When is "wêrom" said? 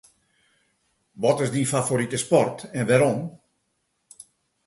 2.89-3.19